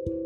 [0.00, 0.16] Duduk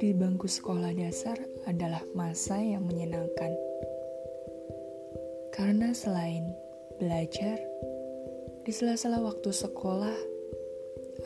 [0.00, 1.36] di bangku sekolah dasar
[1.68, 3.52] adalah masa yang menyenangkan.
[5.52, 6.48] Karena selain
[6.96, 7.60] belajar,
[8.64, 10.16] di sela-sela waktu sekolah,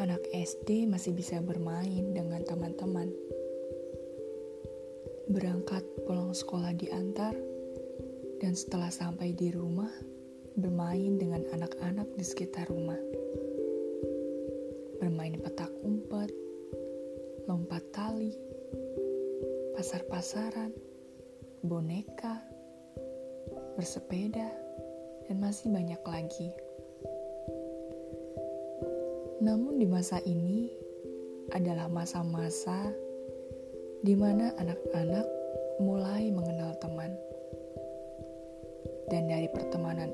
[0.03, 3.15] anak SD masih bisa bermain dengan teman-teman.
[5.31, 7.39] Berangkat pulang sekolah diantar,
[8.43, 10.16] dan setelah sampai di rumah,
[10.57, 12.97] bermain dengan anak-anak di sekitar rumah.
[14.97, 16.33] Bermain petak umpet,
[17.45, 18.33] lompat tali,
[19.77, 20.73] pasar-pasaran,
[21.61, 22.41] boneka,
[23.77, 24.49] bersepeda,
[25.29, 26.49] dan masih banyak lagi.
[29.45, 30.73] Namun di masa ini
[31.53, 32.89] adalah masa-masa
[34.01, 35.27] di mana anak-anak
[35.85, 37.13] mulai mengenal teman.
[39.07, 40.06] Dan dari pertemanan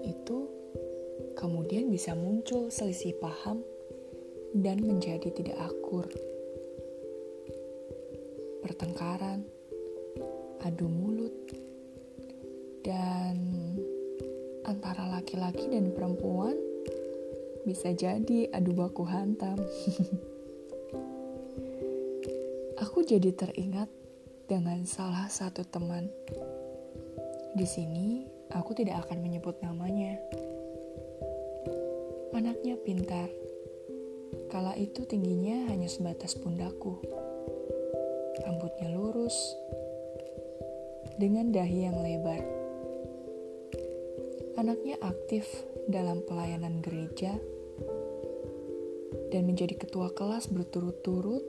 [1.93, 3.61] bisa muncul selisih paham
[4.57, 6.09] dan menjadi tidak akur
[8.65, 9.45] pertengkaran,
[10.65, 11.37] adu mulut,
[12.81, 13.37] dan
[14.65, 16.57] antara laki-laki dan perempuan
[17.69, 19.61] bisa jadi adu baku hantam.
[22.89, 23.93] Aku jadi teringat
[24.49, 26.09] dengan salah satu teman.
[27.53, 30.17] Di sini, aku tidak akan menyebut namanya.
[32.33, 33.29] Anaknya pintar.
[34.49, 37.01] Kala itu tingginya hanya sebatas pundakku
[38.41, 39.37] rambutnya lurus,
[41.21, 42.41] dengan dahi yang lebar.
[44.57, 45.45] Anaknya aktif
[45.89, 47.37] dalam pelayanan gereja
[49.33, 51.43] dan menjadi ketua kelas berturut-turut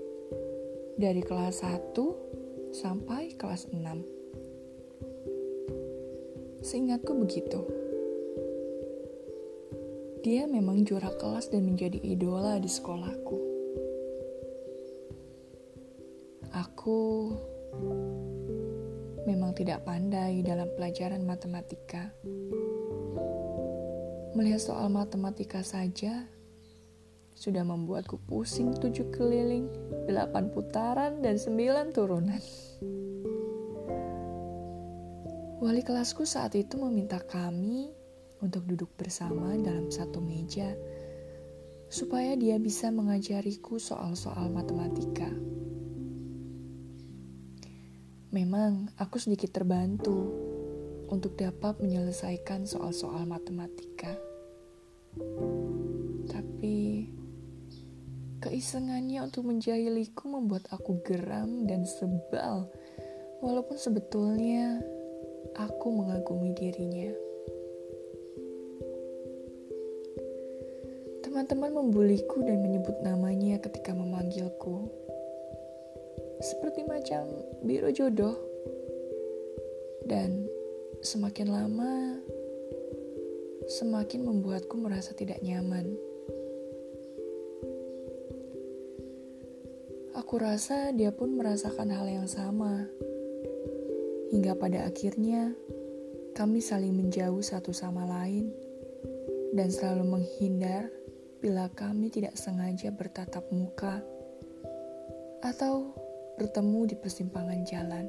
[0.96, 3.80] dari kelas 1 sampai kelas 6.
[6.64, 7.83] Seingatku begitu.
[10.24, 13.38] Dia memang juara kelas dan menjadi idola di sekolahku.
[16.56, 17.02] Aku
[19.28, 22.16] memang tidak pandai dalam pelajaran matematika.
[24.32, 26.24] Melihat soal matematika saja
[27.36, 29.68] sudah membuatku pusing tujuh keliling,
[30.08, 32.40] delapan putaran, dan sembilan turunan.
[35.60, 38.03] Wali kelasku saat itu meminta kami
[38.44, 40.76] untuk duduk bersama dalam satu meja
[41.88, 45.32] supaya dia bisa mengajariku soal-soal matematika.
[48.34, 50.34] Memang aku sedikit terbantu
[51.14, 54.18] untuk dapat menyelesaikan soal-soal matematika.
[56.26, 57.06] Tapi
[58.42, 62.74] keisengannya untuk menjahiliku membuat aku geram dan sebal,
[63.46, 64.82] walaupun sebetulnya
[65.54, 67.23] aku mengagumi dirinya.
[71.34, 74.86] Teman-teman membuliku dan menyebut namanya ketika memanggilku
[76.38, 77.26] seperti macam
[77.66, 78.38] biro jodoh.
[80.06, 80.46] Dan
[81.02, 82.22] semakin lama,
[83.66, 85.98] semakin membuatku merasa tidak nyaman.
[90.14, 92.86] Aku rasa dia pun merasakan hal yang sama.
[94.30, 95.58] Hingga pada akhirnya,
[96.38, 98.54] kami saling menjauh satu sama lain
[99.58, 100.94] dan selalu menghindar
[101.44, 104.00] bila kami tidak sengaja bertatap muka
[105.44, 105.92] atau
[106.40, 108.08] bertemu di persimpangan jalan.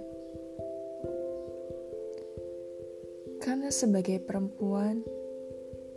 [3.42, 5.02] Karena sebagai perempuan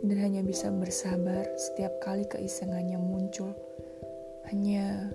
[0.02, 3.54] dan hanya bisa bersabar setiap kali keisengannya muncul,
[4.50, 5.14] hanya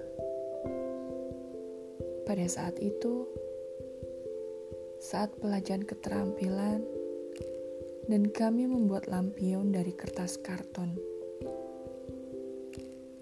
[2.24, 3.28] pada saat itu,
[5.04, 6.88] saat pelajaran keterampilan,
[8.08, 11.13] dan kami membuat lampion dari kertas karton.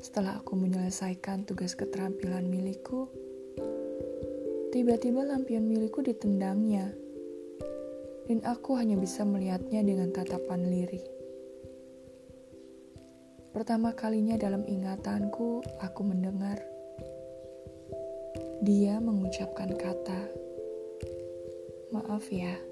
[0.02, 3.08] Setelah aku menyelesaikan tugas keterampilan milikku,
[4.72, 6.96] Tiba-tiba lampion milikku ditendangnya,
[8.24, 11.04] dan aku hanya bisa melihatnya dengan tatapan lirih.
[13.52, 16.56] Pertama kalinya dalam ingatanku, aku mendengar
[18.64, 20.32] dia mengucapkan kata,
[21.92, 22.71] "Maaf ya."